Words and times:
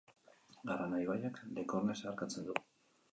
Harana 0.69 1.01
ibaiak 1.03 1.37
Lekorne 1.57 1.97
zeharkatzen 1.99 2.49
du. 2.49 2.57